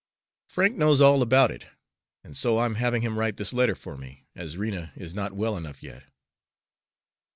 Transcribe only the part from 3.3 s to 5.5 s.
this letter for me, as Rena is not